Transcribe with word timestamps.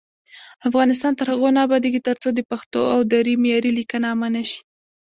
افغانستان 0.69 1.13
تر 1.19 1.27
هغو 1.33 1.47
نه 1.55 1.59
ابادیږي، 1.67 2.01
ترڅو 2.07 2.29
د 2.33 2.39
پښتو 2.51 2.81
او 2.93 2.99
دري 3.11 3.33
معیاري 3.43 3.71
لیکنه 3.79 4.05
عامه 4.09 4.27
نشي. 4.35 4.59